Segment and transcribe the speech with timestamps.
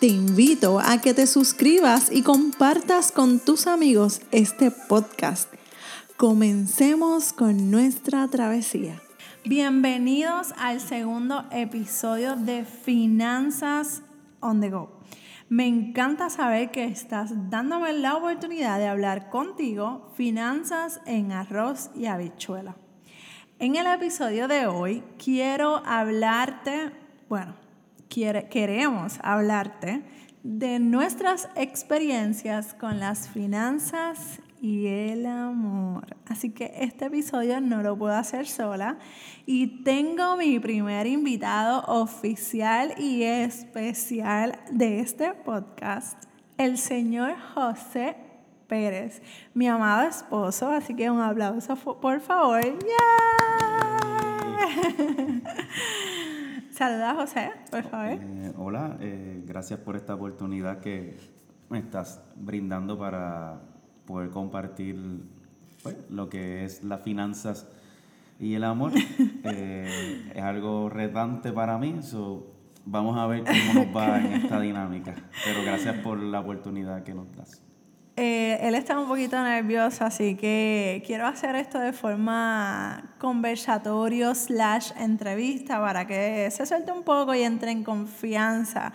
[0.00, 5.52] te invito a que te suscribas y compartas con tus amigos este podcast.
[6.16, 9.02] Comencemos con nuestra travesía.
[9.44, 14.02] Bienvenidos al segundo episodio de Finanzas
[14.40, 15.00] on the Go.
[15.48, 22.06] Me encanta saber que estás dándome la oportunidad de hablar contigo finanzas en arroz y
[22.06, 22.76] habichuela.
[23.58, 26.92] En el episodio de hoy quiero hablarte,
[27.28, 27.67] bueno,
[28.08, 30.02] queremos hablarte
[30.42, 36.06] de nuestras experiencias con las finanzas y el amor.
[36.26, 38.98] Así que este episodio no lo puedo hacer sola
[39.46, 46.24] y tengo mi primer invitado oficial y especial de este podcast,
[46.56, 48.16] el señor José
[48.66, 49.22] Pérez,
[49.54, 50.70] mi amado esposo.
[50.70, 52.60] Así que un aplauso por favor.
[56.78, 58.20] Saluda José, por favor.
[58.22, 61.16] Eh, hola, eh, gracias por esta oportunidad que
[61.70, 63.62] me estás brindando para
[64.06, 64.96] poder compartir
[65.82, 67.66] pues, lo que es las finanzas
[68.38, 68.92] y el amor.
[69.42, 72.52] Eh, es algo retante para mí, so,
[72.84, 75.16] vamos a ver cómo nos va en esta dinámica.
[75.44, 77.67] Pero gracias por la oportunidad que nos das.
[78.20, 84.90] Eh, él está un poquito nervioso, así que quiero hacer esto de forma conversatorio slash
[84.98, 88.92] entrevista para que se suelte un poco y entre en confianza.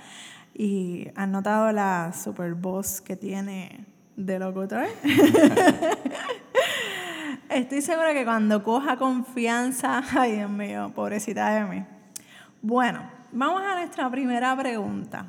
[0.54, 3.86] Y han notado la super voz que tiene
[4.18, 4.88] de locutor.
[7.50, 11.86] Estoy segura que cuando coja confianza, ay Dios mío, pobrecita de mí.
[12.62, 15.28] Bueno, vamos a nuestra primera pregunta.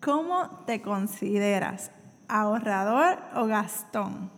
[0.00, 1.90] ¿Cómo te consideras?
[2.30, 4.30] ¿Ahorrador o gastón?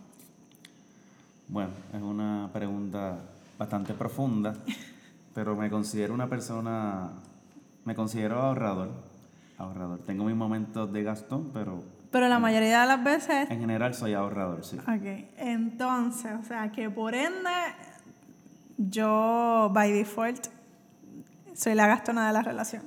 [1.47, 3.19] Bueno, es una pregunta
[3.59, 4.55] bastante profunda,
[5.35, 7.11] pero me considero una persona,
[7.85, 8.89] me considero ahorrador.
[9.59, 9.99] Ahorrador.
[9.99, 11.83] Tengo mis momentos de gastón, pero...
[12.09, 13.51] Pero la mayoría de las veces...
[13.51, 14.77] En general soy ahorrador, sí.
[14.79, 17.51] Ok, entonces, o sea, que por ende,
[18.77, 20.47] yo, by default,
[21.53, 22.81] soy la gastona de la relación.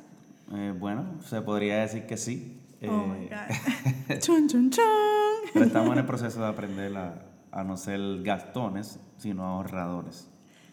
[0.53, 2.56] Eh, bueno, se podría decir que sí.
[2.83, 4.19] Oh my God.
[4.21, 4.85] chun, chun, chun.
[5.53, 10.29] Pero estamos en el proceso de aprender a, no ser gastones, sino ahorradores.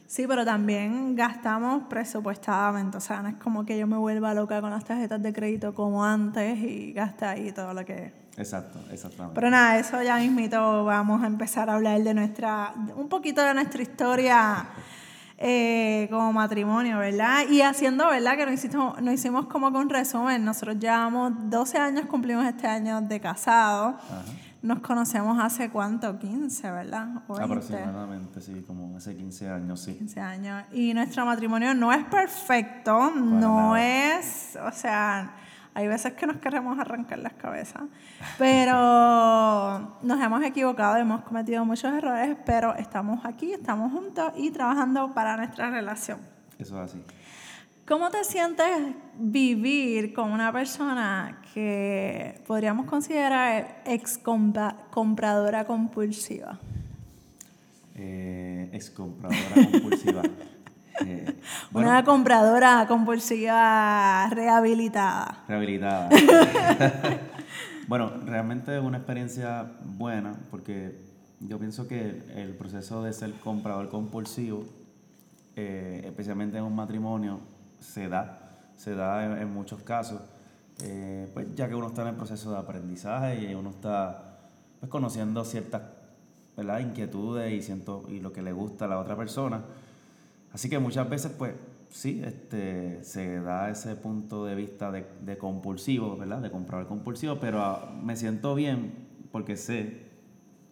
[0.05, 2.97] Sí, pero también gastamos presupuestadamente.
[2.97, 5.73] O sea, no es como que yo me vuelva loca con las tarjetas de crédito
[5.73, 8.11] como antes y gaste ahí todo lo que.
[8.35, 9.35] Exacto, exactamente.
[9.35, 12.73] Pero nada, eso ya mismito vamos a empezar a hablar de nuestra.
[12.95, 14.67] un poquito de nuestra historia
[15.45, 17.43] eh, como matrimonio, ¿verdad?
[17.49, 18.37] Y haciendo, ¿verdad?
[18.37, 20.45] Que nos hicimos, nos hicimos como con resumen.
[20.45, 23.97] Nosotros llevamos 12 años, cumplimos este año de casado.
[24.61, 27.23] Nos conocemos hace cuánto, 15, ¿verdad?
[27.27, 29.95] Aproximadamente, sí, como hace 15 años, sí.
[29.95, 30.63] 15 años.
[30.71, 35.33] Y nuestro matrimonio no es perfecto, no es, o sea,
[35.75, 37.83] hay veces que nos queremos arrancar las cabezas,
[38.37, 45.13] pero nos hemos equivocado, hemos cometido muchos errores, pero estamos aquí, estamos juntos y trabajando
[45.13, 46.19] para nuestra relación.
[46.59, 47.03] Eso es así.
[47.85, 56.59] ¿Cómo te sientes vivir con una persona que podríamos considerar ex compradora compulsiva?
[57.95, 60.21] Eh, ex compradora compulsiva.
[61.01, 61.39] Eh,
[61.73, 65.43] una compradora compulsiva rehabilitada.
[65.47, 66.09] Rehabilitada.
[67.87, 70.97] bueno, realmente es una experiencia buena porque
[71.39, 74.65] yo pienso que el proceso de ser comprador compulsivo,
[75.55, 77.39] eh, especialmente en un matrimonio,
[77.79, 78.39] se da,
[78.75, 80.21] se da en, muchos casos,
[80.81, 84.39] eh, pues ya que uno está en el proceso de aprendizaje y uno está
[84.79, 85.81] pues, conociendo ciertas
[86.81, 89.61] inquietudes y, siento, y lo que le gusta a la otra persona.
[90.53, 91.53] Así que muchas veces, pues,
[91.89, 96.41] sí, este, se da ese punto de vista de, compulsivo, ¿verdad?
[96.41, 98.93] De comprador compulsivo, pero ah, me siento bien
[99.31, 100.11] porque sé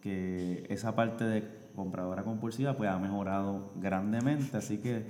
[0.00, 5.06] que esa parte de compradora compulsiva pues ha mejorado grandemente, así que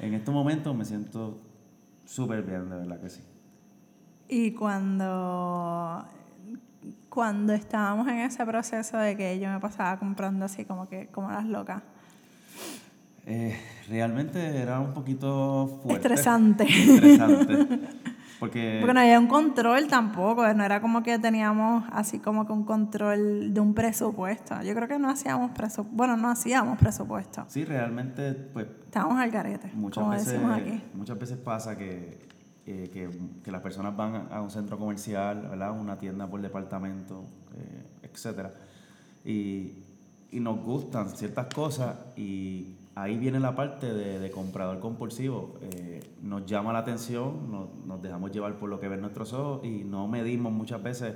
[0.00, 1.40] en estos momentos me siento
[2.04, 3.22] súper bien, de verdad que sí.
[4.28, 6.04] Y cuando,
[7.08, 11.30] cuando estábamos en ese proceso de que yo me pasaba comprando así como que como
[11.30, 11.82] las locas,
[13.26, 13.56] eh,
[13.88, 16.08] realmente era un poquito fuerte.
[16.08, 16.64] Estresante.
[16.64, 17.78] Estresante.
[18.40, 22.52] Porque, Porque no había un control tampoco, no era como que teníamos así como que
[22.52, 24.60] un control de un presupuesto.
[24.62, 27.44] Yo creo que no hacíamos presupuesto, bueno, no hacíamos presupuesto.
[27.48, 30.82] sí, realmente, pues Estábamos al garete, muchas como veces, decimos aquí.
[30.94, 32.18] muchas veces pasa que,
[32.66, 33.08] eh, que,
[33.42, 35.70] que las personas van a un centro comercial, ¿verdad?
[35.70, 37.24] Una tienda por departamento,
[37.56, 38.52] eh, etcétera,
[39.24, 39.72] y,
[40.32, 45.54] y nos gustan ciertas cosas y ahí viene la parte de, de comprador compulsivo.
[45.62, 49.64] Eh, nos llama la atención, nos, nos dejamos llevar por lo que ven nuestros ojos
[49.64, 51.14] y no medimos muchas veces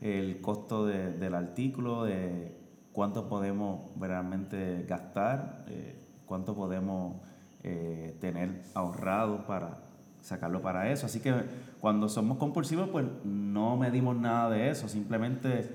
[0.00, 2.56] el costo de- del artículo, de
[2.92, 7.16] cuánto podemos realmente gastar, eh, cuánto podemos
[7.62, 9.78] eh, tener ahorrado para
[10.20, 11.06] sacarlo para eso.
[11.06, 11.32] Así que
[11.80, 15.70] cuando somos compulsivos, pues no medimos nada de eso, simplemente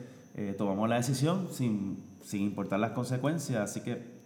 [0.57, 3.59] tomamos la decisión sin, sin importar las consecuencias.
[3.61, 4.18] Así que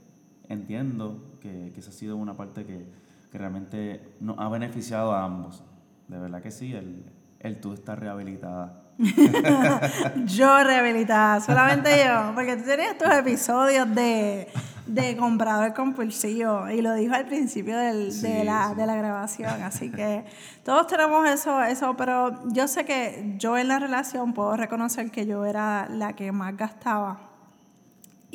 [0.49, 2.85] entiendo que, que esa ha sido una parte que,
[3.31, 5.63] que realmente nos ha beneficiado a ambos.
[6.07, 7.05] De verdad que sí, el,
[7.39, 8.79] el tú estás rehabilitada.
[10.25, 14.47] Yo rehabilitada, solamente yo, porque tú tenías tus episodios de,
[14.85, 18.75] de comprador compulsivo y lo dijo al principio del- Sí, de, la, sí.
[18.75, 20.25] de la grabación, así que
[20.63, 25.25] todos tenemos eso, eso, pero yo sé que yo en la relación puedo reconocer que
[25.25, 27.31] yo era la que más gastaba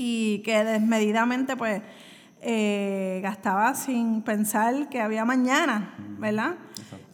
[0.00, 1.82] y que desmedidamente pues
[2.40, 6.54] eh, gastaba sin pensar que había mañana, ¿verdad?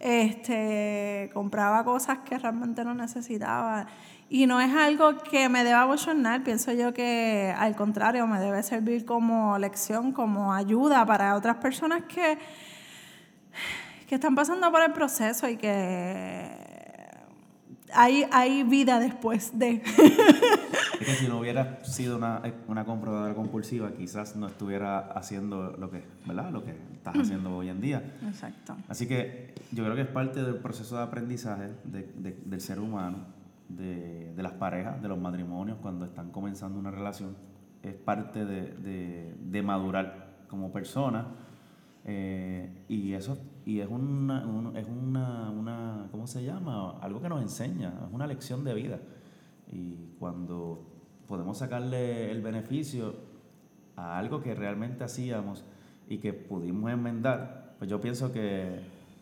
[0.01, 3.87] Este, compraba cosas que realmente no necesitaba.
[4.29, 8.63] Y no es algo que me deba abochornar, pienso yo que al contrario, me debe
[8.63, 12.37] servir como lección, como ayuda para otras personas que,
[14.07, 16.74] que están pasando por el proceso y que
[17.95, 19.83] hay, hay vida después de...
[21.01, 25.91] Es que si no hubiera sido una, una compradora compulsiva, quizás no estuviera haciendo lo
[25.91, 26.51] que, ¿verdad?
[26.51, 28.15] Lo que estás haciendo hoy en día.
[28.27, 28.77] Exacto.
[28.89, 32.79] Así que yo creo que es parte del proceso de aprendizaje de- de- del ser
[32.79, 33.19] humano,
[33.69, 37.37] de, de las parejas, de los matrimonios, cuando están comenzando una relación.
[37.83, 41.27] Es parte de, de- de madurar como persona.
[42.07, 43.37] eh, y eso
[43.67, 46.99] y es una, un- es una, una, ¿cómo se llama?
[47.01, 48.99] Algo que nos enseña, es una lección de vida.
[49.73, 50.85] Y cuando
[51.27, 53.15] podemos sacarle el beneficio
[53.97, 55.65] a algo que realmente hacíamos
[56.09, 58.81] y que pudimos enmendar, pues yo pienso que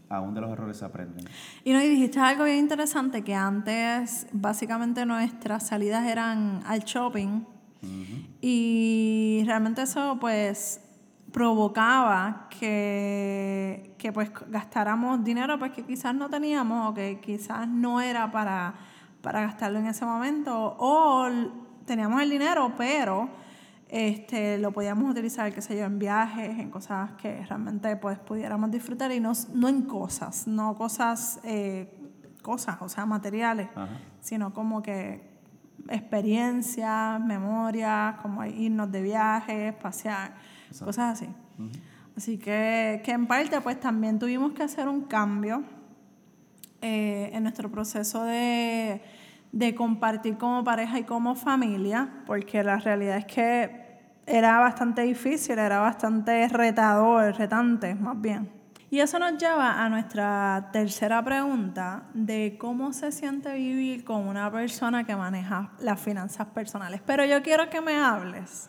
[0.09, 1.25] aún de los errores se aprenden.
[1.65, 7.45] Y no, y dijiste algo bien interesante, que antes básicamente nuestras salidas eran al shopping
[8.41, 10.81] y realmente eso pues
[11.33, 18.01] provocaba que, que pues gastáramos dinero pues que quizás no teníamos o que quizás no
[18.01, 18.75] era para,
[19.23, 21.27] para gastarlo en ese momento o
[21.87, 23.31] teníamos el dinero pero
[23.93, 28.71] este, lo podíamos utilizar, qué sé yo, en viajes, en cosas que realmente pues pudiéramos
[28.71, 31.93] disfrutar y no, no en cosas, no cosas, eh,
[32.41, 33.99] cosas, o sea, materiales, Ajá.
[34.23, 35.31] sino como que
[35.91, 40.37] experiencias, memorias, como irnos de viaje, pasear,
[40.81, 41.29] cosas así.
[42.17, 45.63] Así que, que en parte pues también tuvimos que hacer un cambio
[46.81, 49.03] eh, en nuestro proceso de,
[49.53, 53.83] de compartir como pareja y como familia, porque la realidad es que
[54.27, 58.51] era bastante difícil, era bastante retador, retante más bien.
[58.91, 64.51] Y eso nos lleva a nuestra tercera pregunta de cómo se siente vivir con una
[64.53, 67.01] persona que maneja las finanzas personales.
[67.07, 68.69] Pero yo quiero que me hables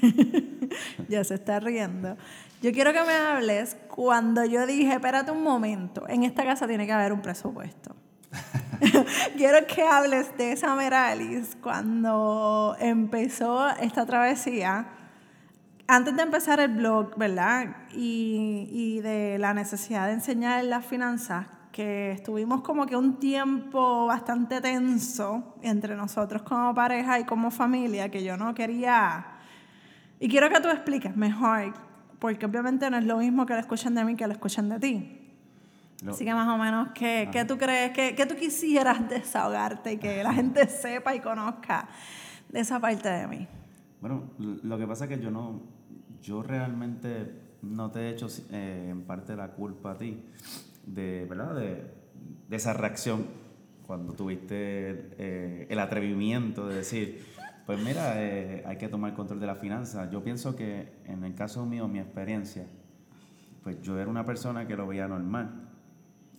[1.08, 2.16] ya se está riendo.
[2.62, 6.86] Yo quiero que me hables cuando yo dije, espérate un momento, en esta casa tiene
[6.86, 7.94] que haber un presupuesto.
[9.36, 14.86] quiero que hables de esa Meralis cuando empezó esta travesía,
[15.86, 17.76] antes de empezar el blog, ¿verdad?
[17.92, 24.06] Y, y de la necesidad de enseñar las finanzas, que estuvimos como que un tiempo
[24.06, 29.26] bastante tenso entre nosotros como pareja y como familia, que yo no quería...
[30.22, 31.74] Y quiero que tú expliques mejor,
[32.20, 34.78] porque obviamente no es lo mismo que lo escuchen de mí que lo escuchen de
[34.78, 35.18] ti.
[36.04, 39.94] Lo- Así que más o menos, ¿qué, qué tú crees, qué, qué tú quisieras desahogarte
[39.94, 41.88] y que la gente sepa y conozca
[42.48, 43.48] de esa parte de mí?
[44.00, 45.60] Bueno, lo que pasa es que yo no,
[46.22, 50.22] yo realmente no te he hecho eh, en parte la culpa a ti
[50.86, 51.54] de, ¿verdad?
[51.56, 51.84] De,
[52.48, 53.26] de esa reacción
[53.84, 54.54] cuando tuviste
[55.18, 57.24] eh, el atrevimiento de decir,
[57.66, 60.10] pues mira, eh, hay que tomar control de la finanza.
[60.10, 62.66] Yo pienso que en el caso mío, mi experiencia,
[63.62, 65.68] pues yo era una persona que lo veía normal.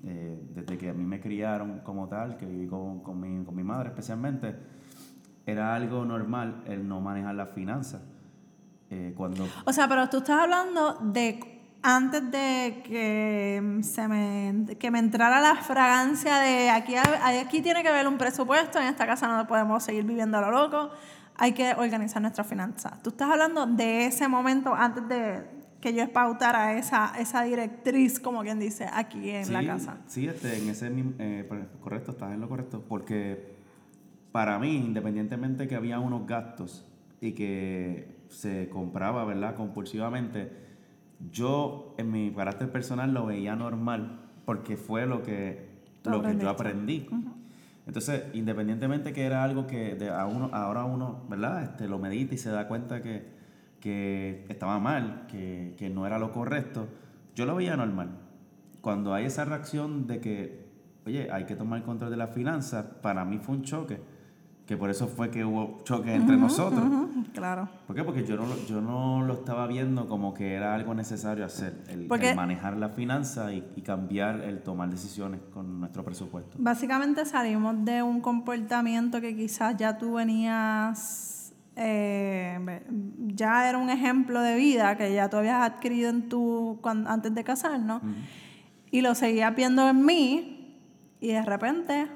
[0.06, 3.56] Eh, desde que a mí me criaron como tal, que viví con, con mi, con
[3.56, 4.54] mi madre especialmente,
[5.46, 8.02] era algo normal el no manejar las finanzas.
[8.90, 11.53] Eh, cuando O sea, pero tú estás hablando de
[11.84, 17.90] antes de que se me, que me entrara la fragancia de aquí, aquí tiene que
[17.90, 20.92] haber un presupuesto, en esta casa no podemos seguir viviendo a lo loco,
[21.36, 23.04] hay que organizar nuestras finanzas.
[23.04, 25.44] Tú estás hablando de ese momento antes de
[25.82, 29.98] que yo espautara esa, esa directriz, como quien dice, aquí en la casa.
[30.08, 31.50] Sí, este, en ese eh,
[31.82, 33.58] correcto, estás en lo correcto, porque
[34.32, 36.86] para mí, independientemente que había unos gastos
[37.20, 40.63] y que se compraba, ¿verdad?, compulsivamente,
[41.32, 45.70] yo en mi carácter personal lo veía normal porque fue lo que,
[46.04, 47.08] lo que yo aprendí.
[47.86, 51.64] Entonces, independientemente que era algo que de a uno, ahora uno, ¿verdad?
[51.64, 53.26] Este, lo medita y se da cuenta que,
[53.80, 56.88] que estaba mal, que, que no era lo correcto,
[57.36, 58.20] yo lo veía normal.
[58.82, 60.66] Cuando hay esa reacción de que,
[61.06, 64.00] oye, hay que tomar el control de las finanzas, para mí fue un choque
[64.66, 66.84] que por eso fue que hubo choque entre nosotros.
[67.34, 67.68] claro.
[67.86, 68.04] ¿Por qué?
[68.04, 72.08] Porque yo no, yo no lo estaba viendo como que era algo necesario hacer, el,
[72.36, 76.56] manejar la finanza y, cambiar el tomar decisiones con nuestro presupuesto.
[76.58, 82.82] Básicamente salimos de un comportamiento que quizás ya tú venías, eh,
[83.28, 87.44] ya era un ejemplo de vida que ya tú habías adquirido en tu, antes de
[87.44, 88.02] casarnos,
[88.90, 90.80] y lo seguías viendo en mí,
[91.20, 92.08] y de repente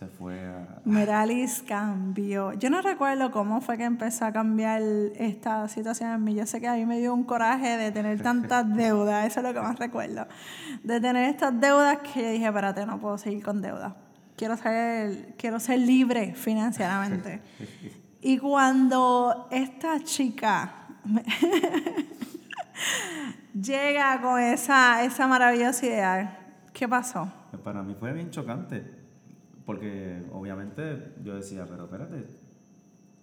[0.00, 0.80] se fue a...
[0.86, 2.54] Meralis cambió.
[2.54, 4.80] Yo no recuerdo cómo fue que empezó a cambiar
[5.14, 6.34] esta situación en mí.
[6.34, 9.46] Yo sé que a mí me dio un coraje de tener tantas deudas, eso es
[9.46, 10.26] lo que más recuerdo.
[10.82, 13.92] De tener estas deudas que yo dije, espérate, no puedo seguir con deudas.
[14.36, 17.42] Quiero ser, quiero ser libre financieramente.
[18.22, 20.86] y cuando esta chica
[23.52, 26.38] llega con esa, esa maravillosa idea,
[26.72, 27.30] ¿qué pasó?
[27.62, 28.99] Para mí fue bien chocante
[29.70, 32.26] porque obviamente yo decía, pero espérate.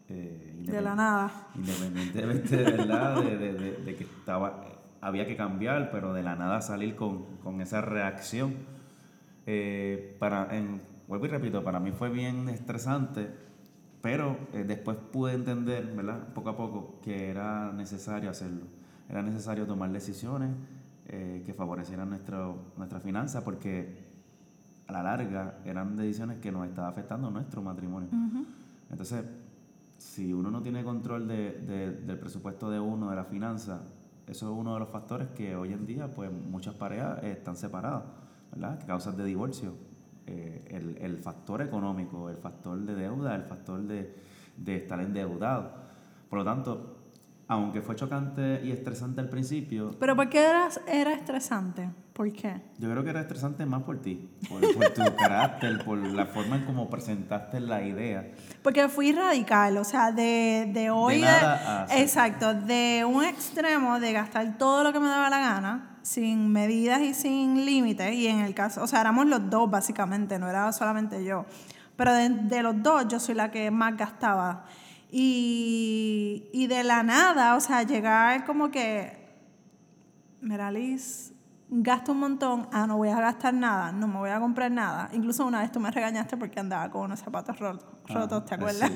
[0.07, 1.49] Eh, de la nada.
[1.55, 4.63] Independientemente de verdad, de, que estaba,
[5.01, 7.25] había que cambiar, pero de la nada salir con,
[7.59, 8.55] esa reacción.
[9.45, 13.29] Eh, para, en, vuelvo y repito, para mí fue bien estresante,
[14.01, 16.33] pero eh, después pude entender, ¿verdad?
[16.33, 18.63] Poco a poco, que era necesario hacerlo.
[19.09, 20.51] Era necesario tomar decisiones
[21.09, 24.06] que favorecieran nuestro, nuestra finanza, porque
[24.87, 28.09] a la larga eran decisiones que nos estaban afectando nuestro matrimonio.
[28.89, 29.23] Entonces,
[29.97, 31.51] si uno no tiene control de,
[32.05, 33.81] del presupuesto de uno, de la finanza,
[34.27, 38.03] eso es uno de los factores que hoy en día pues muchas parejas están separadas,
[38.51, 38.85] ¿verdad?
[38.85, 39.73] Causas de divorcio.
[40.25, 44.13] Eh, el, el, factor económico, el factor de deuda, el factor de,
[44.57, 45.71] de estar endeudado.
[46.29, 46.96] Por lo tanto,
[47.49, 49.95] aunque fue chocante y estresante al principio.
[49.99, 51.89] ¿Pero por qué era, era estresante?
[52.11, 52.61] ¿Por qué?
[52.77, 56.65] Yo creo que era estresante más por ti, por, tu carácter, por la forma en
[56.65, 58.31] cómo presentaste la idea.
[58.63, 61.21] Porque fui radical, o sea, de, de hoy...
[61.21, 61.27] De
[62.01, 67.01] exacto, de un extremo de gastar todo lo que me daba la gana, sin medidas
[67.01, 70.71] y sin límites, y en el caso, o sea, éramos los dos básicamente, no era
[70.73, 71.45] solamente yo,
[71.95, 74.65] pero de, de los dos yo soy la que más gastaba.
[75.09, 79.25] Y, y de la nada, o sea, llegar como que,
[80.41, 81.33] Meralis,
[81.69, 85.09] gasto un montón, ah, no voy a gastar nada, no me voy a comprar nada.
[85.13, 88.57] Incluso una vez tú me regañaste porque andaba con unos zapatos rotos, rotos ¿te ah,
[88.57, 88.91] acuerdas?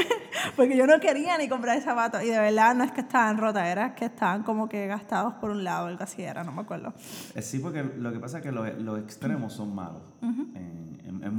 [0.56, 3.66] porque yo no quería ni comprar zapatos y de verdad no es que estaban rotas,
[3.66, 6.94] era que estaban como que gastados por un lado, algo así era, no me acuerdo.
[7.34, 11.34] Eh, sí, porque lo que pasa es que los, extremos son malos en, en, en,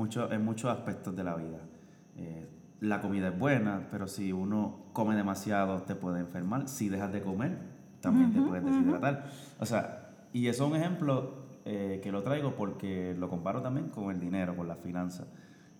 [0.45, 1.59] muchos aspectos de la vida.
[2.15, 6.67] Eh, la comida es buena, pero si uno come demasiado te puede enfermar.
[6.67, 7.57] Si dejas de comer,
[8.01, 9.25] también te puedes deshidratar.
[9.59, 13.89] O sea, y eso es un ejemplo eh, que lo traigo porque lo comparo también
[13.89, 15.25] con el dinero, con la finanza.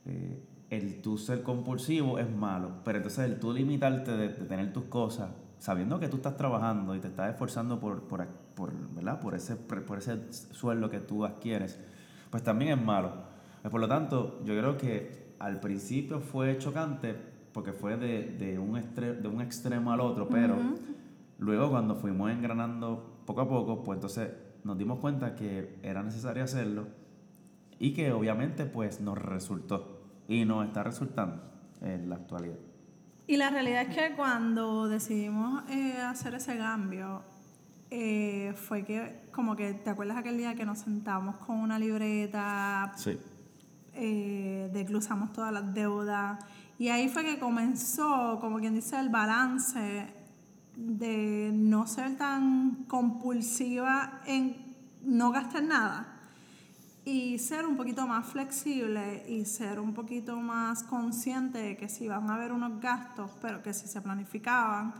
[0.06, 4.86] Eh, el tú ser compulsivo es malo, pero entonces el tú limitarte de, tener tus
[4.86, 9.20] cosas, sabiendo que tú estás trabajando y te estás esforzando por, por, por, ¿verdad?
[9.20, 11.80] por, ese, por ese sueldo que tú adquieres,
[12.30, 13.14] pues también es malo.
[13.70, 17.16] Por lo tanto, yo creo que al principio fue chocante
[17.54, 20.56] porque fue de, de, un, de un extremo al otro, pero
[21.40, 24.30] luego cuando fuimos engranando poco a poco, pues entonces
[24.64, 26.88] nos dimos cuenta que era necesario hacerlo
[27.80, 31.42] y que obviamente pues nos resultó y nos está resultando
[31.82, 32.58] en la actualidad.
[33.26, 37.24] Y la realidad es que cuando decidimos eh, hacer ese cambio,
[37.90, 42.92] eh, fue que como que, ¿te acuerdas aquel día que nos sentamos con una libreta?
[42.96, 43.18] Sí
[43.98, 46.40] eh, desglosamos todas las deudas.
[46.80, 50.14] Y ahí fue que comenzó, como quien dice, el balance
[50.76, 54.56] de no ser tan compulsiva en
[55.04, 56.18] no gastar nada
[57.08, 62.08] y ser un poquito más flexible y ser un poquito más consciente de que si
[62.10, 64.94] van a haber unos gastos, pero que si se planificaban,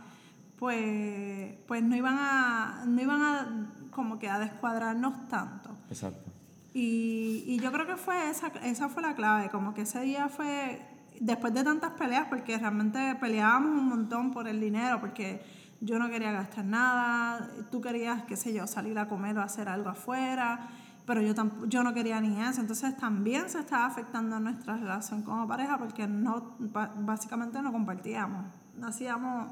[0.58, 5.76] pues, pues no iban a, no iban a como que a descuadrarnos tanto.
[5.90, 6.27] Exacto.
[6.74, 10.28] Y, y yo creo que fue esa, esa fue la clave, como que ese día
[10.28, 10.82] fue,
[11.20, 15.42] después de tantas peleas, porque realmente peleábamos un montón por el dinero, porque
[15.80, 19.68] yo no quería gastar nada, tú querías, qué sé yo, salir a comer o hacer
[19.68, 20.68] algo afuera,
[21.06, 21.32] pero yo,
[21.68, 26.06] yo no quería ni eso, entonces también se estaba afectando nuestra relación como pareja porque
[26.06, 28.44] no, básicamente no compartíamos,
[28.76, 29.50] no hacíamos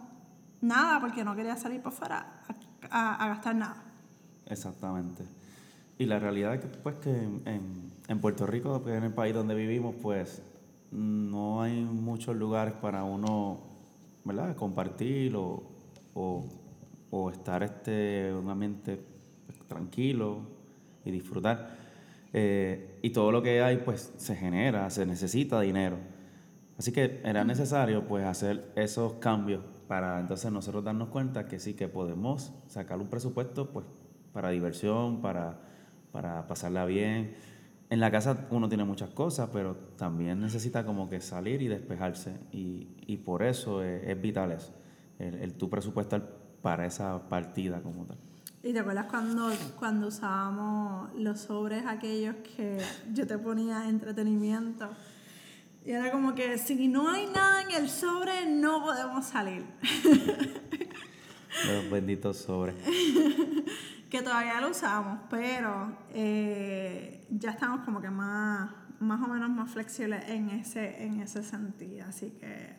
[0.61, 2.42] nada porque no quería salir por fuera
[2.90, 3.82] a, gastar nada.
[4.46, 5.26] Exactamente.
[5.98, 9.34] Y la realidad es que, pues, que en, en Puerto Rico, que en el país
[9.34, 10.42] donde vivimos, pues
[10.90, 13.60] no hay muchos lugares para uno,
[14.24, 15.62] ¿verdad?, compartir o,
[16.14, 19.00] o, estar este, un ambiente
[19.68, 20.40] tranquilo
[21.04, 21.76] y disfrutar.
[22.32, 25.96] Eh, y todo lo que hay, pues, se genera, se necesita dinero.
[26.78, 31.74] Así que era necesario, pues, hacer esos cambios para entonces nosotros darnos cuenta que sí
[31.74, 33.86] que podemos sacar un presupuesto, pues,
[34.32, 35.58] para diversión, para,
[36.16, 37.35] para pasarla bien.
[37.90, 42.38] En la casa uno tiene muchas cosas, pero también necesita como que salir y despejarse.
[42.52, 44.73] Y, y por eso es, vital eso,
[45.18, 46.26] el, el tu presupuestar
[46.62, 48.16] para esa partida como tal.
[48.62, 52.78] ¿Y te acuerdas cuando, cuando usábamos los sobres aquellos que
[53.12, 54.88] yo te ponía entretenimiento?
[55.85, 59.66] Y era como que si no hay nada en el sobre, no podemos salir.
[61.66, 62.75] Los benditos sobres.
[64.10, 68.70] que todavía lo usamos, pero eh, ya estamos como que más,
[69.00, 72.06] más o menos más flexibles en ese, en ese sentido.
[72.08, 72.76] Así que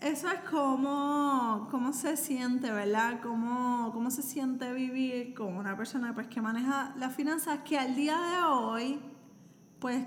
[0.00, 3.20] eso es como, cómo se siente, ¿verdad?
[3.22, 7.94] Cómo, cómo se siente vivir con una persona pues, que maneja las finanzas que al
[7.94, 9.00] día de hoy,
[9.80, 10.06] pues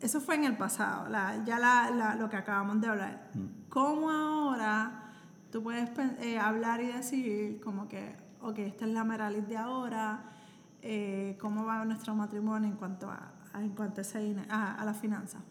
[0.00, 1.08] eso fue en el pasado,
[1.44, 3.30] ya la, lo que acabamos de hablar.
[3.34, 3.68] Mm.
[3.68, 5.11] ¿Cómo ahora
[5.52, 5.90] tú puedes
[6.20, 10.32] eh, hablar y decir como que, ok, esta es la Meralis de ahora,
[10.80, 14.00] eh, cómo va nuestro matrimonio en cuanto a, en cuanto
[14.48, 15.44] a, a la finanza?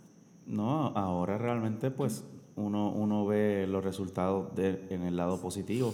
[0.48, 5.94] No, ahora realmente pues uno, uno ve los resultados de, en el lado positivo.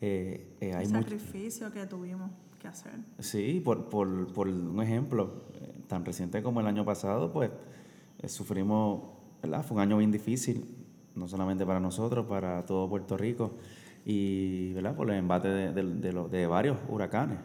[0.00, 2.92] Eh, eh hay el sacrificio que tuvimos que hacer.
[3.20, 7.50] Sí, por, por, por un ejemplo, eh, tan reciente como el año pasado, pues
[8.26, 9.02] sufrimos,
[9.42, 9.64] ¿verdad?
[9.64, 10.83] Fue un año bien difícil,
[11.14, 13.54] no solamente para nosotros, para todo Puerto Rico,
[14.04, 14.94] y ¿verdad?
[14.94, 17.38] por el embate de, de, de, varios huracanes.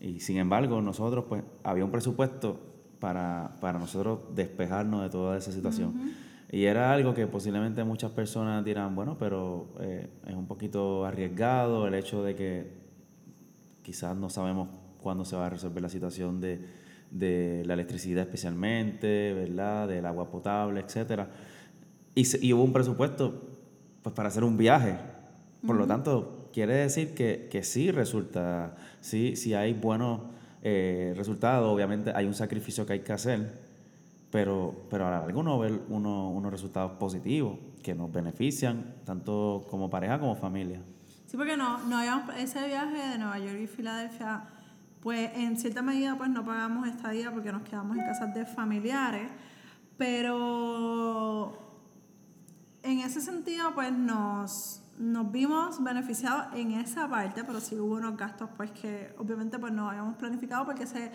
[0.00, 2.60] Y sin embargo, nosotros, pues, había un presupuesto
[2.98, 6.14] para, para nosotros despejarnos de toda esa situación.
[6.50, 11.86] Y era algo que posiblemente muchas personas dirán, bueno, pero eh, es un poquito arriesgado
[11.86, 12.70] el hecho de que
[13.82, 14.68] quizás no sabemos
[15.00, 16.64] cuándo se va a resolver la situación de,
[17.10, 19.88] de la electricidad especialmente, ¿verdad?
[19.88, 21.22] Del agua potable, etc.
[22.14, 23.42] Y, y hubo un presupuesto
[24.02, 24.96] pues, para hacer un viaje.
[25.66, 30.22] Por lo tanto, quiere decir que, que sí resulta, sí, sí hay buenos
[30.62, 33.62] eh, resultados, obviamente hay un sacrificio que hay que hacer
[34.32, 39.90] pero, pero a la larga uno ve unos resultados positivos que nos benefician tanto como
[39.90, 40.80] pareja como familia.
[41.26, 44.44] Sí, porque no, no habíamos, ese viaje de Nueva York y Filadelfia,
[45.02, 49.28] pues en cierta medida pues no pagamos estadía porque nos quedamos en casas de familiares,
[49.98, 51.71] pero
[52.82, 58.16] en ese sentido pues nos, nos vimos beneficiados en esa parte, pero sí hubo unos
[58.16, 61.10] gastos pues que obviamente pues no habíamos planificado porque se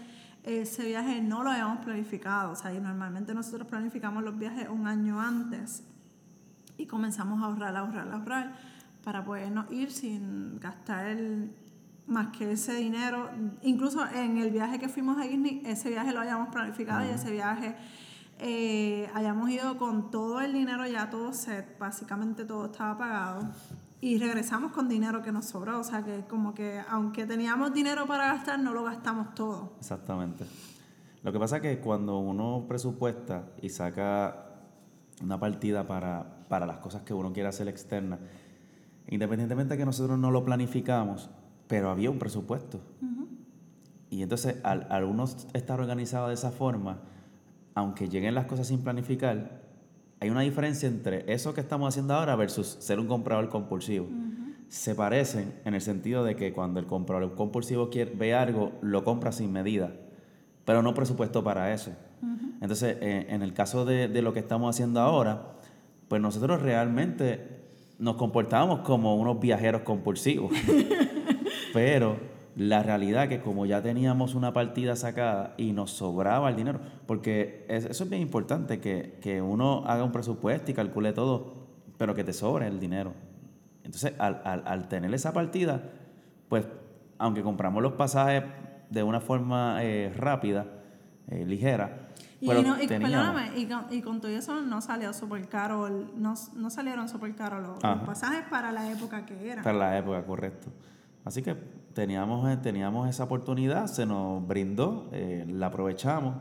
[0.47, 2.51] ese viaje no lo habíamos planificado.
[2.51, 5.83] O sea, normalmente nosotros planificamos los viajes un año antes
[6.77, 8.53] y comenzamos a ahorrar, ahorrar, ahorrar
[9.03, 11.17] para podernos ir sin gastar
[12.07, 13.29] más que ese dinero.
[13.61, 17.31] Incluso en el viaje que fuimos a Disney, ese viaje lo habíamos planificado y ese
[17.31, 17.75] viaje
[18.39, 23.49] eh, hayamos ido con todo el dinero ya todo set, básicamente todo estaba pagado
[23.99, 25.79] y regresamos con dinero que nos sobró.
[25.79, 29.73] O sea que como que aunque teníamos dinero para gastar, no lo gastamos todo.
[29.79, 30.45] Exactamente.
[31.23, 34.45] Lo que pasa es que cuando uno presupuesta y saca
[35.21, 38.19] una partida para, para las cosas que uno quiere hacer externas,
[39.07, 41.29] independientemente de que nosotros no lo planificamos,
[41.67, 42.79] pero había un presupuesto.
[44.09, 46.99] Y entonces al, al uno estar organizado de esa forma,
[47.77, 49.61] aunque lleguen las cosas sin planificar,
[50.19, 54.07] hay una diferencia entre eso que estamos haciendo ahora versus ser un comprador compulsivo.
[54.67, 59.03] Se parecen en el sentido de que cuando el comprador compulsivo quiere, ve algo, lo
[59.03, 59.91] compra sin medida,
[60.65, 61.91] pero no presupuesto para eso.
[62.61, 65.53] Entonces, eh, en el caso de, de, lo que estamos haciendo ahora,
[66.07, 67.59] pues nosotros realmente
[67.99, 70.51] nos comportamos como unos viajeros compulsivos.
[71.75, 72.17] pero
[72.57, 76.79] la realidad es que como ya teníamos una partida sacada y nos sobraba el dinero,
[77.05, 81.67] porque eso es bien importante, que, uno haga un presupuesto y calcule todo
[81.97, 83.13] pero que te sobre el dinero.
[83.83, 85.81] Entonces, al, al, al tener esa partida,
[86.47, 86.65] pues,
[87.17, 88.43] aunque compramos los pasajes
[88.89, 90.65] de una forma eh, rápida,
[91.27, 92.07] eh, ligera,
[92.39, 95.89] y, pero no, y, perdóname, y, con, y con todo eso no salió súper caro,
[96.15, 99.63] no, no salieron súper caros los, los pasajes para la época que era.
[99.63, 100.69] Para la época, correcto.
[101.27, 101.55] Así que
[101.93, 106.35] teníamos, eh, teníamos esa oportunidad, se nos brindó, eh, la aprovechamos.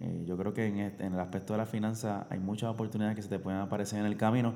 [0.00, 3.16] Eh, yo creo que en, este- en el aspecto de la finanza hay muchas oportunidades
[3.16, 4.52] que se te pueden aparecer en el camino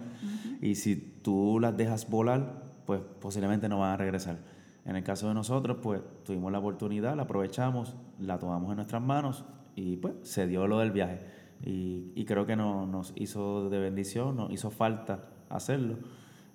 [0.61, 4.37] y si tú las dejas volar, pues posiblemente no van a regresar.
[4.85, 9.01] En el caso de nosotros, pues tuvimos la oportunidad, la aprovechamos, la tomamos en nuestras
[9.01, 11.19] manos y pues se dio lo del viaje.
[11.65, 15.97] Y, y creo que no, nos hizo de bendición, nos hizo falta hacerlo.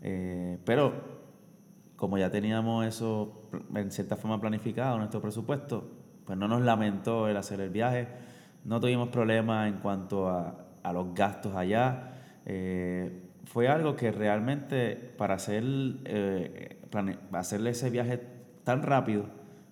[0.04, 1.17] Eh, pero
[1.98, 3.42] como ya teníamos eso
[3.76, 5.90] en cierta forma planificado, nuestro presupuesto,
[6.26, 8.08] pues no nos lamentó el hacer el viaje,
[8.64, 12.14] no tuvimos problemas en cuanto a, a los gastos allá.
[12.46, 15.64] Eh, fue algo que realmente para hacer,
[16.06, 16.82] eh,
[17.32, 18.22] hacerle ese viaje
[18.64, 19.26] tan rápido,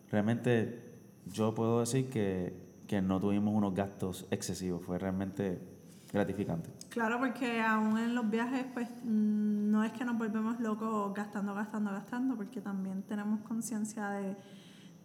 [0.10, 0.82] realmente
[1.26, 2.54] yo puedo decir que,
[2.88, 5.60] que no tuvimos unos gastos excesivos, fue realmente
[6.89, 11.54] Claro, porque aún en los viajes, pues mm, no es que nos volvemos locos gastando,
[11.54, 14.36] gastando, gastando, porque también tenemos conciencia de,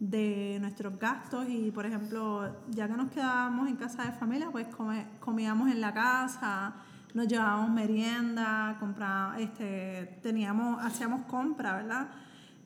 [0.00, 4.66] de nuestros gastos y, por ejemplo, ya que nos quedábamos en casa de familia, pues
[5.20, 6.74] comíamos en la casa,
[7.12, 12.08] nos llevábamos merienda, compra, este, teníamos, hacíamos compra, ¿verdad?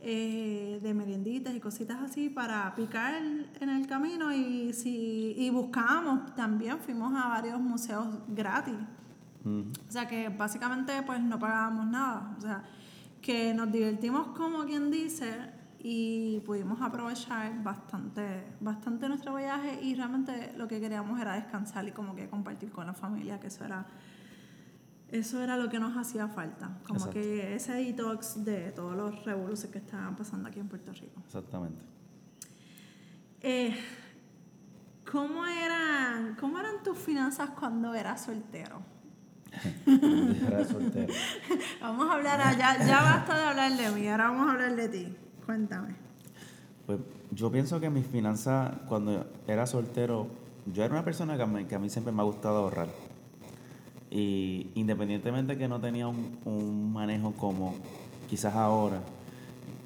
[0.07, 6.35] Eh, de merienditas y cositas así para picar en el camino y si y buscábamos
[6.35, 8.77] también fuimos a varios museos gratis
[9.45, 12.35] o sea que básicamente pues no pagábamos nada.
[12.39, 12.65] O sea,
[13.21, 15.33] que nos divertimos como quien dice
[15.81, 21.93] y pudimos aprovechar bastante, bastante nuestro viaje y realmente lo que queríamos era descansar y
[21.93, 23.87] como que compartir con la familia, que eso era,
[25.11, 26.79] eso era lo que nos hacía falta.
[26.87, 27.21] Como Exacto.
[27.21, 31.21] que ese detox de todos los revoluciones que estaban pasando aquí en Puerto Rico.
[31.25, 31.85] Exactamente.
[33.41, 33.77] Eh,
[35.11, 38.83] ¿cómo, eran, ¿Cómo eran tus finanzas cuando eras soltero?
[39.87, 41.13] Era soltero.
[41.81, 44.89] Vamos a hablar allá, ya basta de hablar de mí, ahora vamos a hablar de
[44.89, 45.17] ti.
[45.47, 45.95] Cuéntame.
[46.87, 46.99] Pues
[47.31, 50.29] yo pienso que mis finanzas, cuando era soltero,
[50.73, 51.37] yo era una persona
[51.69, 52.89] que a mí siempre me ha gustado ahorrar.
[54.15, 57.75] Y independientemente que no tenía un, un manejo como
[58.31, 59.01] quizás ahora,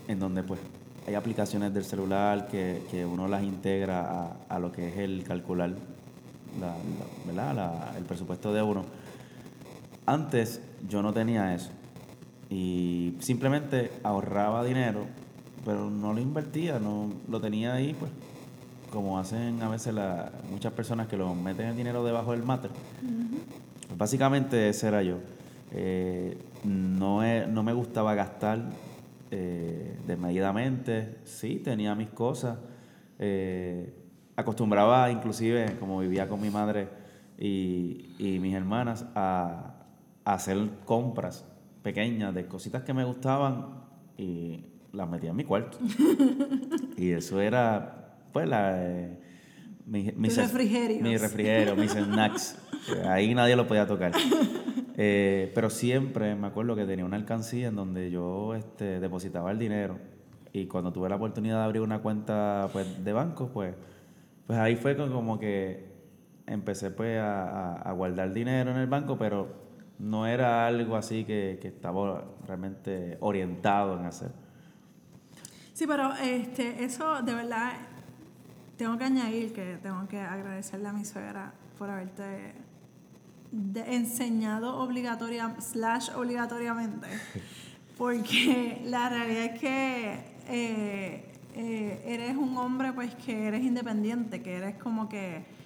[0.07, 0.61] en donde pues
[1.07, 5.25] hay aplicaciones del celular que, que uno las integra a, a lo que es el
[5.25, 5.71] calcular
[6.61, 6.77] la-
[7.27, 7.55] ¿verdad?
[7.55, 8.85] La- el presupuesto de uno.
[10.05, 11.71] Antes yo no tenía eso
[12.51, 15.05] y simplemente ahorraba dinero,
[15.65, 18.11] pero no lo invertía, no lo tenía ahí, pues,
[18.91, 19.95] como hacen a veces
[20.51, 22.69] muchas personas que lo meten el dinero debajo del mate.
[23.99, 25.19] Básicamente ese era yo.
[25.73, 28.71] Eh, no, he- no me gustaba gastar
[29.31, 32.59] eh, desmedidamente, sí, tenía mis cosas.
[33.19, 33.93] eh,
[34.37, 36.89] acostumbraba inclusive, como vivía con mi madre
[37.39, 39.75] y, y mis hermanas, a,
[40.25, 41.45] a hacer compras
[41.83, 43.67] pequeñas de cositas que me gustaban
[44.17, 45.79] y las metía en mi cuarto.
[46.97, 48.75] y eso era, pues, la...
[48.87, 49.19] eh,
[49.87, 51.03] mi, mis- refrigerios.
[51.03, 52.57] Mi refrigerio, mis snacks.
[53.09, 54.13] Ahí nadie lo podía tocar.
[54.97, 59.59] Eh, pero siempre me acuerdo que tenía una alcancía en donde yo este, depositaba el
[59.59, 59.99] dinero.
[60.53, 63.75] Y cuando tuve la oportunidad de abrir una cuenta pues, de banco, pues,
[64.47, 65.87] pues ahí fue como que
[66.47, 71.69] empecé pues, a guardar dinero en el banco, pero no era algo así que, que
[71.69, 74.31] estaba realmente orientado en hacer.
[75.73, 77.73] Sí, pero este, eso de verdad
[78.77, 82.55] tengo que añadir que tengo que agradecerle a mi suegra por haberte
[83.87, 87.09] enseñado obligatoria slash obligatoriamente.
[87.97, 90.13] Porque la realidad es que
[90.49, 95.59] eh, eh, eres un hombre pues que eres independiente, que eres como que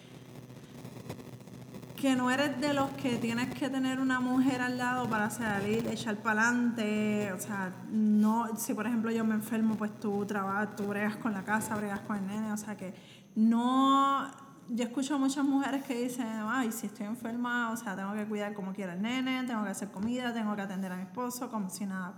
[2.03, 5.87] que no eres de los que tienes que tener una mujer al lado para salir,
[5.87, 7.33] echar para adelante.
[7.33, 11.33] O sea, no, si por ejemplo yo me enfermo, pues tú trabajas, tú bregas con
[11.33, 12.53] la casa, bregas con el nene.
[12.53, 12.92] O sea que
[13.37, 14.29] no.
[14.68, 18.55] Yo escucho muchas mujeres que dicen, ay, si estoy enferma, o sea, tengo que cuidar
[18.55, 21.68] como quiera el nene, tengo que hacer comida, tengo que atender a mi esposo, como
[21.68, 22.14] si nada.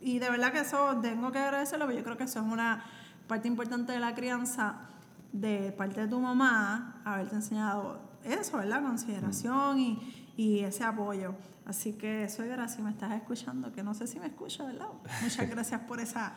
[0.00, 2.84] Y de verdad que eso tengo que agradecerlo, porque yo creo que eso es una
[3.26, 4.86] parte importante de la crianza
[5.32, 8.82] de parte de tu mamá, haberte enseñado eso, ¿verdad?
[8.82, 11.34] Consideración y, y ese apoyo.
[11.66, 14.88] Así que, suegra, si me estás escuchando, que no sé si me escuchas, ¿verdad?
[15.22, 16.32] Muchas gracias por esa,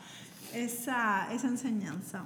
[0.53, 2.23] esa, esa enseñanza.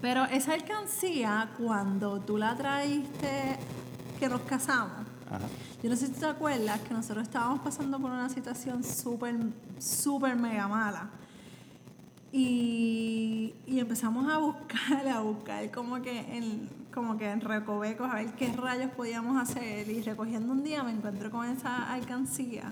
[0.00, 3.58] Pero esa alcancía, cuando tú la traíste,
[4.18, 5.06] que nos casamos,
[5.82, 9.36] Yo no sé si te acuerdas que nosotros estábamos pasando por una situación súper,
[9.78, 11.10] súper mega mala.
[12.32, 18.14] Y, y, empezamos a buscar, a buscar como que en, como que en recovecos, a
[18.14, 19.88] ver qué rayos podíamos hacer.
[19.88, 22.68] Y recogiendo un día me encuentro con esa alcancía.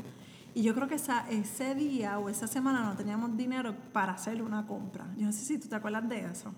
[0.55, 4.43] Y yo creo que esa, ese día o esa semana no teníamos dinero para hacer
[4.43, 5.07] una compra.
[5.17, 6.53] Yo no sé si tú te acuerdas de eso.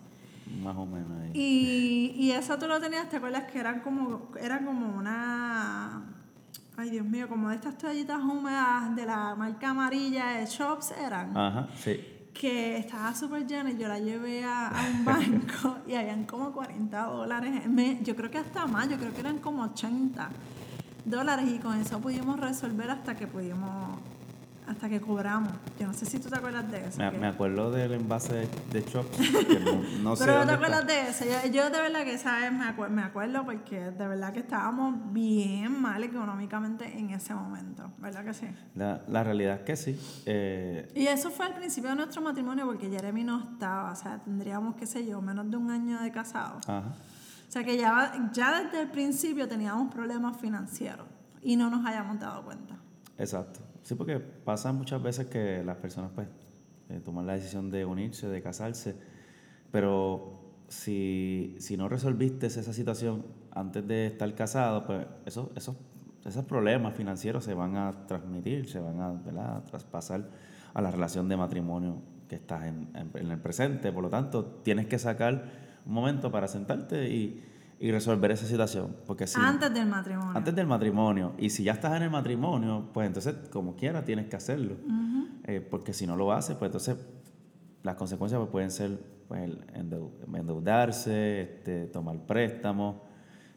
[0.62, 1.30] Más o menos ahí.
[1.35, 6.02] Y, y eso tú lo tenías, ¿te acuerdas que eran como, eran como una...
[6.76, 11.37] Ay, Dios mío, como de estas toallitas húmedas de la marca amarilla de Shops eran.
[11.37, 11.98] Ajá, sí.
[12.35, 16.52] Que estaba súper llena y yo la llevé a, a un banco y habían como
[16.52, 17.66] 40 dólares.
[17.66, 20.28] Me, yo creo que hasta más, yo creo que eran como 80
[21.06, 23.98] dólares y con eso pudimos resolver hasta que pudimos
[24.66, 25.52] hasta que cobramos.
[25.79, 26.98] Yo no sé si tú te acuerdas de eso.
[26.98, 29.18] Me, acuerdo del envase de, Chops.
[29.64, 31.24] no, no Pero no te acuerdas de eso.
[31.52, 36.02] Yo, de verdad que sabes, me, me acuerdo porque de verdad que estábamos bien mal
[36.02, 37.92] económicamente en ese momento.
[37.98, 38.46] ¿Verdad que sí?
[38.74, 40.22] La, la realidad es que sí.
[40.26, 43.92] Eh, y eso fue al principio de nuestro matrimonio porque Jeremy no estaba.
[43.92, 46.61] O sea, tendríamos, qué sé yo, menos de un año de casado.
[46.66, 46.94] Ajá.
[47.48, 51.07] O sea que ya, ya desde el principio teníamos problemas financieros
[51.42, 52.76] y no nos hayamos dado cuenta.
[53.18, 53.61] Exacto.
[53.87, 56.27] Sí, porque pasa muchas veces que las personas pues
[56.88, 58.96] eh, toman la decisión de unirse, de casarse,
[59.70, 65.77] pero si, si, no resolviste esa situación antes de estar casado, pues esos, esos,
[66.25, 70.31] esos problemas financieros se van a transmitir, se van a traspasar
[70.75, 73.92] a la relación de matrimonio que estás en, en, el presente.
[73.92, 75.44] Por lo tanto, tienes que sacar
[75.87, 77.40] un momento para sentarte y
[77.78, 78.96] y resolver esa situación.
[79.06, 80.32] Porque si, antes del matrimonio.
[80.34, 81.32] Antes del matrimonio.
[81.38, 84.76] Y si ya estás en el matrimonio, pues entonces como quiera tienes que hacerlo.
[85.44, 86.96] Eh, porque si no lo haces, pues entonces
[87.82, 92.96] las consecuencias pues, pueden ser pues, endeudarse, este, tomar préstamos,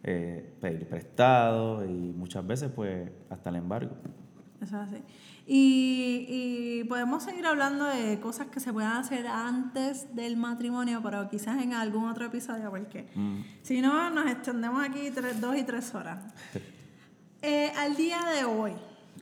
[0.03, 3.95] eh, pedir prestado y muchas veces pues hasta el embargo.
[4.61, 5.03] Eso es así.
[5.47, 11.29] Y, y, podemos seguir hablando de cosas que se puedan hacer antes del matrimonio, pero
[11.29, 13.41] quizás en algún otro episodio, porque mm.
[13.63, 16.19] si no, nos extendemos aquí tres, dos y tres horas.
[17.41, 18.73] Eh, al día de hoy,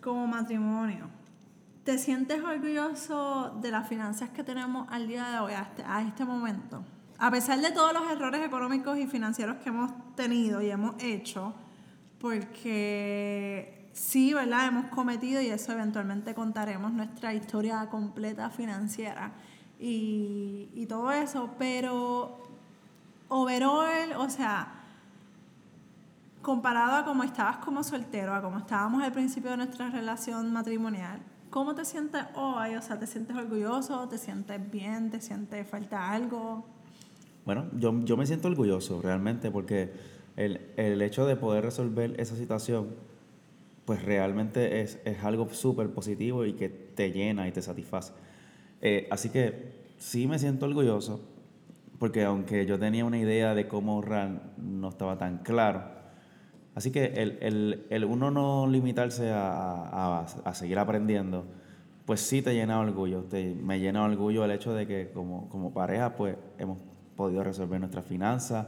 [0.02, 1.08] como matrimonio,
[1.84, 6.02] ¿te sientes orgulloso de las finanzas que tenemos al día de hoy, a este, a
[6.02, 6.84] este momento?
[7.20, 11.54] A pesar de todos los errores económicos y financieros que hemos tenido y hemos hecho,
[12.20, 14.68] porque sí, ¿verdad?
[14.68, 19.32] Hemos cometido y eso eventualmente contaremos nuestra historia completa financiera
[19.80, 22.38] y, y todo eso, pero
[23.28, 24.68] overall, o sea,
[26.42, 31.20] comparado a cómo estabas como soltero, a cómo estábamos al principio de nuestra relación matrimonial,
[31.50, 32.76] ¿cómo te sientes hoy?
[32.76, 34.08] O sea, ¿te sientes orgulloso?
[34.08, 35.10] ¿Te sientes bien?
[35.10, 36.66] ¿Te sientes falta algo?
[37.46, 39.92] Bueno, yo, yo me siento orgulloso realmente porque
[40.36, 43.07] el, el hecho de poder resolver esa situación
[43.88, 48.12] pues realmente es, es algo súper positivo y que te llena y te satisface.
[48.82, 51.22] Eh, así que sí me siento orgulloso,
[51.98, 55.86] porque aunque yo tenía una idea de cómo ahorrar, no estaba tan claro.
[56.76, 61.46] Así que el, el, el uno no limitarse a, a, a, seguir aprendiendo,
[62.06, 63.22] pues sí te llena orgullo.
[63.22, 66.80] Te, me llena orgullo el hecho de que como, como pareja pues hemos
[67.16, 68.68] podido resolver nuestras finanzas.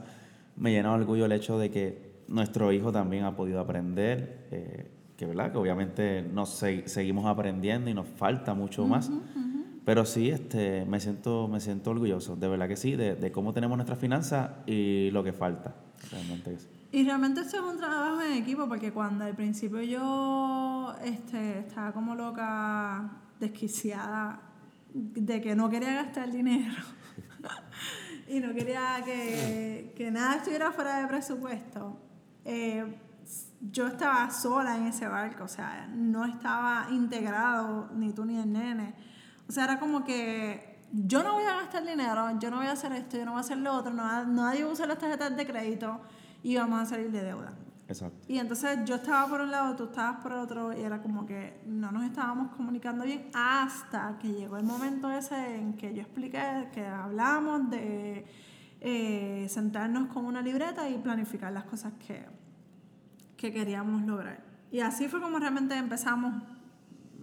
[0.55, 4.47] Me llena orgullo el hecho de que nuestro hijo también ha podido aprender.
[4.51, 5.51] Eh, que, ¿verdad?
[5.51, 9.12] que obviamente nos seguimos aprendiendo y nos falta mucho más.
[9.84, 13.51] Pero sí, este, me, siento, me siento orgulloso, de verdad que sí, de, de cómo
[13.51, 15.75] tenemos nuestras finanzas y lo que falta.
[16.10, 16.58] Realmente
[16.93, 21.91] Y realmente esto es un trabajo en equipo, porque cuando al principio yo este, estaba
[21.91, 24.39] como loca, desquiciada,
[24.93, 26.73] de que no quería gastar dinero
[28.29, 31.99] y no quería que, que nada estuviera fuera de presupuesto,
[32.45, 32.86] eh,
[33.61, 38.51] yo estaba sola en ese barco, o sea, no estaba integrado ni tú ni el
[38.51, 38.95] nene.
[39.47, 42.71] O sea, era como que yo no voy a gastar dinero, yo no voy a
[42.71, 45.45] hacer esto, yo no voy a hacer lo otro, no, nadie usa las tarjetas de
[45.45, 45.99] crédito
[46.43, 47.53] y vamos a salir de deuda.
[47.87, 48.19] Exacto.
[48.27, 51.59] Y entonces yo estaba por un lado, tú estabas por otro y era como que
[51.65, 56.69] no nos estábamos comunicando bien hasta que llegó el momento ese en que yo expliqué
[56.71, 58.25] que hablamos de
[58.79, 62.25] eh, sentarnos con una libreta y planificar las cosas que
[63.39, 64.43] que queríamos lograr.
[64.69, 66.43] Y así fue como realmente empezamos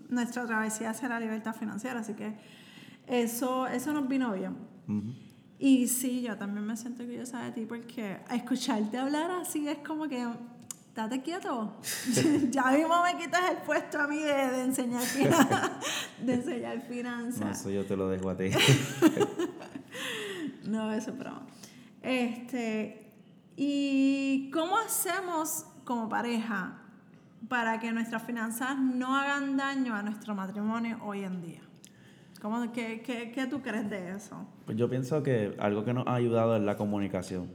[0.09, 2.35] nuestra travesía hacia la libertad financiera, así que
[3.07, 4.57] eso, eso nos vino bien.
[5.59, 10.09] Y sí, yo también me siento curiosa de ti porque escucharte hablar así es como
[10.09, 10.27] que,
[10.95, 11.77] date quieto,
[12.51, 15.03] ya mismo me quitas el puesto a mí de, enseñar,
[16.25, 17.41] de enseñar finanzas.
[17.41, 18.51] No, eso yo te lo dejo a ti.
[20.65, 21.47] no, eso es broma.
[22.01, 23.13] Este,
[23.57, 26.83] ¿Y cómo hacemos como pareja
[27.49, 31.61] para que nuestras finanzas no hagan daño a nuestro matrimonio hoy en día.
[32.43, 34.47] ¿Cómo, qué, qué, qué, tú crees de eso?
[34.67, 37.49] Pues yo pienso que algo que nos ha ayudado es la comunicación.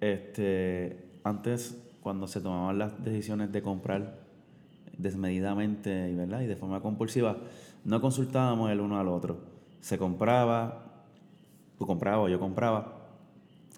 [0.00, 4.18] este, antes, cuando se tomaban las decisiones de comprar
[4.98, 6.40] desmedidamente ¿verdad?
[6.40, 7.36] y de forma compulsiva,
[7.84, 9.38] no consultábamos el uno al otro.
[9.80, 11.04] Se compraba,
[11.78, 13.01] tú comprabas o yo compraba,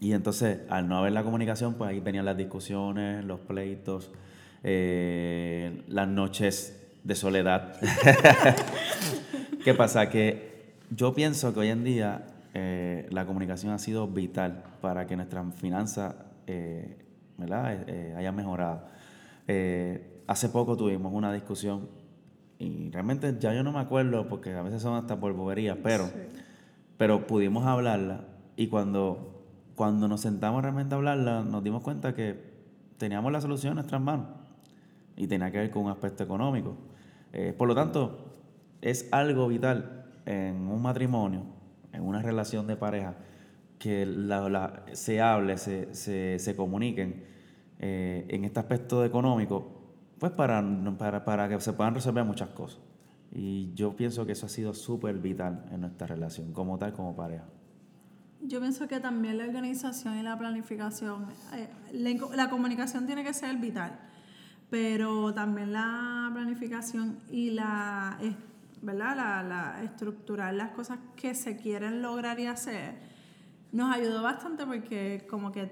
[0.00, 4.10] y entonces al no haber la comunicación, pues ahí venían las discusiones, los pleitos,
[4.62, 7.76] eh, las noches de soledad.
[9.64, 10.08] ¿Qué pasa?
[10.08, 15.16] Que yo pienso que hoy en día eh, la comunicación ha sido vital para que
[15.16, 16.14] nuestras finanzas
[16.46, 16.96] eh,
[17.38, 17.86] ¿verdad?
[18.16, 18.86] hayan mejorado.
[20.26, 21.88] hace poco tuvimos una discusión
[22.58, 26.10] y realmente ya yo no me acuerdo porque a veces son hasta por boberías, pero,
[26.96, 28.24] pero pudimos hablarla
[28.56, 29.33] y cuando,
[29.74, 32.54] cuando nos sentamos realmente a hablarla nos dimos cuenta que
[32.98, 34.28] teníamos la solución en nuestras manos
[35.16, 36.76] y tenía que ver con un aspecto económico.
[37.32, 38.32] Eh, por lo tanto,
[38.80, 41.42] es algo vital en un matrimonio,
[41.92, 43.14] en una relación de pareja,
[43.78, 44.06] que
[44.92, 47.24] se hable, se, se, se comuniquen
[47.80, 49.66] eh, en este aspecto económico,
[50.18, 50.64] pues para,
[50.96, 52.80] para, para que se puedan resolver muchas cosas.
[53.32, 57.16] Y yo pienso que eso ha sido súper vital en nuestra relación, como tal, como
[57.16, 57.44] pareja.
[58.46, 63.56] Yo pienso que también la organización y la planificación, eh, la comunicación tiene que ser
[63.56, 63.98] vital
[64.74, 68.18] pero también la planificación y la,
[68.82, 69.16] ¿verdad?
[69.16, 72.96] La, la estructurar las cosas que se quieren lograr y hacer
[73.70, 75.70] nos ayudó bastante porque como que,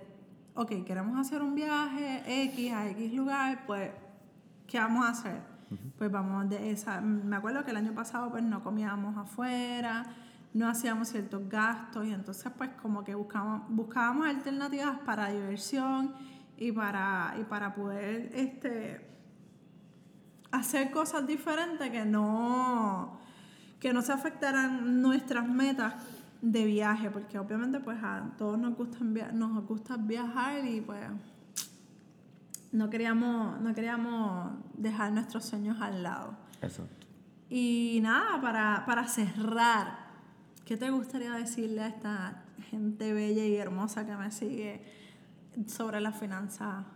[0.55, 3.91] ok, queremos hacer un viaje X a X lugar, pues,
[4.69, 5.41] ¿qué vamos a hacer?
[5.99, 10.07] Pues vamos de esa, me acuerdo que el año pasado pues no comíamos afuera,
[10.55, 16.15] no hacíamos ciertos gastos y entonces pues como que buscábamos, buscábamos alternativas para diversión
[16.57, 19.13] y para, y para poder este,
[20.51, 23.19] hacer cosas diferentes que no,
[23.81, 25.95] que no se afectaran nuestras metas
[26.43, 31.01] de viaje, porque obviamente pues a todos nos, gustan nos gusta viajar y pues
[32.73, 36.37] no queríamos, no queríamos dejar nuestros sueños al lado.
[36.61, 37.07] Exacto.
[37.49, 40.02] Y nada, para, para cerrar,
[40.73, 44.81] ¿qué te gustaría decirle a esta gente bella y hermosa que me sigue?
[45.67, 46.87] sobre las finanzas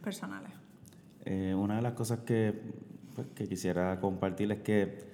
[0.00, 0.52] personales?
[1.24, 2.54] Eh, una de las cosas que,
[3.16, 5.10] pues, que, quisiera compartir es que,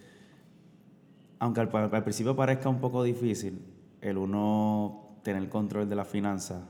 [1.38, 1.70] aunque al,
[2.04, 3.64] principio parezca un poco difícil
[4.02, 6.64] el uno tener control de las finanzas,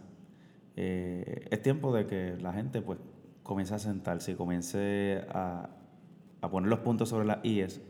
[0.77, 3.01] eh, es tiempo de que la gente pues
[3.43, 5.71] comience a sentarse y comience a,
[6.41, 7.81] a poner los puntos sobre las IES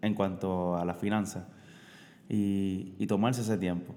[0.00, 1.42] en cuanto a las finanzas
[2.28, 3.94] y, y tomarse ese tiempo.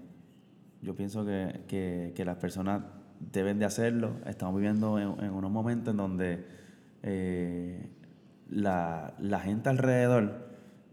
[0.81, 2.83] Yo pienso que, que, las personas
[3.19, 4.17] deben de hacerlo.
[4.25, 6.45] Estamos viviendo en, unos momentos en donde
[7.03, 7.89] eh,
[8.49, 9.13] la,
[9.43, 10.47] gente alrededor,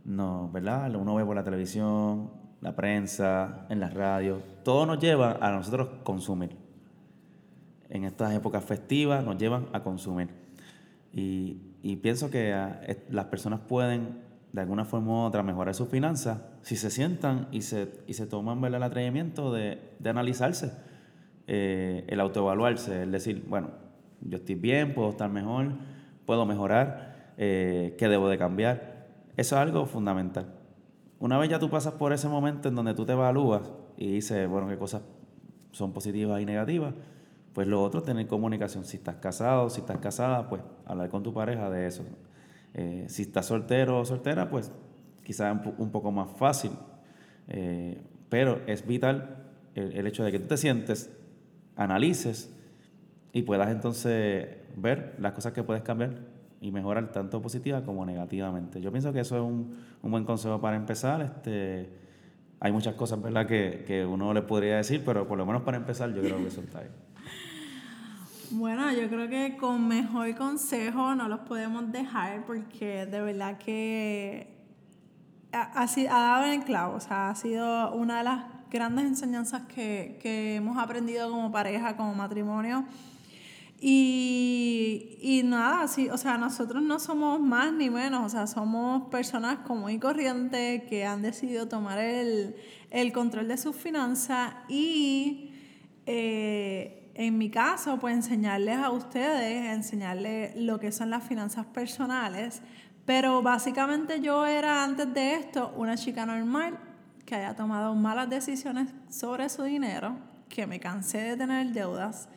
[0.04, 0.94] no, ¿verdad?
[0.94, 5.88] Uno ve por la televisión, la prensa, en las radios, todo nos lleva a nosotros
[6.02, 6.56] consumir.
[7.90, 10.28] En estas épocas festivas nos llevan a consumir.
[11.12, 14.23] Y, pienso que ah, las personas pueden,
[14.54, 18.24] de alguna forma u otra, mejorar sus finanzas si se sientan y se, y se
[18.28, 20.70] toman el atrevimiento de, de analizarse
[21.48, 23.70] eh, el autoevaluarse, es decir, bueno,
[24.20, 25.72] yo estoy bien, puedo estar mejor,
[26.24, 29.08] puedo mejorar, eh, qué debo de cambiar.
[29.36, 30.46] Eso es algo fundamental.
[31.18, 34.48] Una vez ya tú pasas por ese momento en donde tú te evalúas y dices,
[34.48, 35.02] bueno, qué cosas
[35.72, 36.94] son positivas y negativas,
[37.52, 38.84] pues lo otro tener comunicación.
[38.84, 42.04] Si estás casado, si estás casada, pues hablar con tu pareja de eso.
[42.74, 44.72] Eh, si estás soltero o soltera, pues
[45.22, 46.72] quizás un, un poco más fácil.
[48.28, 51.10] pero es vital el, hecho de que tú te sientes
[51.76, 52.54] analices
[53.32, 56.12] y puedas entonces ver las cosas que puedes cambiar
[56.60, 58.80] y mejorar tanto positiva como negativamente.
[58.80, 61.20] Yo pienso que eso es un, un buen consejo para empezar.
[61.20, 61.90] Este,
[62.60, 63.46] hay muchas cosas ¿verdad?
[63.46, 66.46] Que, que, uno le podría decir, pero por lo menos para empezar yo creo que
[66.46, 66.88] eso está ahí.
[68.50, 74.48] Bueno, yo creo que con mejor consejo no los podemos dejar porque de verdad que
[75.52, 80.18] ha, ha, dado el clavo, o sea, ha sido una de las grandes enseñanzas que,
[80.20, 82.84] que hemos aprendido como pareja, como matrimonio.
[83.80, 89.08] Y, y, nada, sí, o sea, nosotros no somos más ni menos, o sea, somos
[89.10, 92.56] personas como y corrientes que han decidido tomar el,
[92.90, 95.52] el control de sus finanzas y
[96.06, 102.60] eh, en mi caso, pues enseñarles a ustedes, enseñarles lo que son las finanzas personales,
[103.04, 106.78] pero básicamente yo era antes de esto una chica normal
[107.24, 110.16] que haya tomado malas decisiones sobre su dinero,
[110.48, 112.28] que me cansé de tener deudas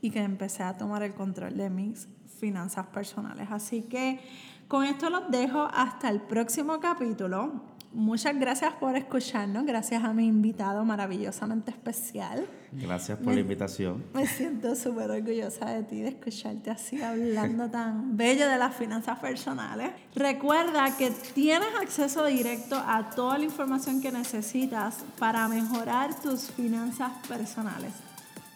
[0.00, 2.08] y que empecé a tomar el control de mis
[2.38, 3.48] finanzas personales.
[3.50, 4.20] Así que
[4.66, 7.62] con esto los dejo hasta el próximo capítulo.
[7.92, 12.46] Muchas gracias por escucharnos, gracias a mi invitado maravillosamente especial.
[12.70, 14.04] Gracias por la invitación.
[14.12, 19.18] Me siento súper orgullosa de ti, de escucharte así hablando tan bello de las finanzas
[19.18, 19.92] personales.
[20.14, 27.12] Recuerda que tienes acceso directo a toda la información que necesitas para mejorar tus finanzas
[27.26, 27.94] personales.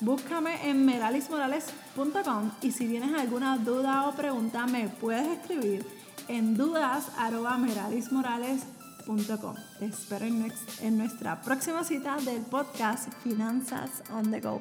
[0.01, 5.87] Búscame en meralismorales.com y si tienes alguna duda o pregunta me puedes escribir
[6.29, 8.82] en dudas.meralismorales.com
[9.79, 14.61] te espero en, nuestra próxima cita del podcast Finanzas on the Go.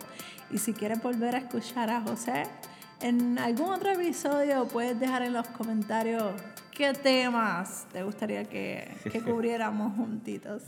[0.49, 2.43] Y si quieres volver a escuchar a José
[3.01, 6.33] en algún otro episodio, puedes dejar en los comentarios
[6.71, 10.63] qué temas te gustaría que, que cubriéramos juntitos.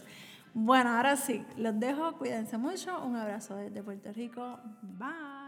[0.53, 2.13] Bueno, ahora sí, los dejo.
[2.17, 3.03] Cuídense mucho.
[3.03, 4.59] Un abrazo desde Puerto Rico.
[4.83, 5.42] Bye.